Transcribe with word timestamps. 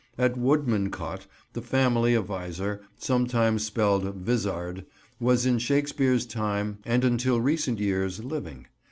At 0.17 0.33
Woodmancote 0.33 1.27
the 1.53 1.61
family 1.61 2.15
of 2.15 2.25
Visor, 2.25 2.81
sometimes 2.97 3.65
spelled 3.65 4.15
"Vizard" 4.15 4.83
was 5.19 5.45
in 5.45 5.59
Shakespeare's 5.59 6.25
time 6.25 6.79
and 6.85 7.03
until 7.03 7.39
recent 7.39 7.79
years 7.79 8.23
living. 8.23 8.65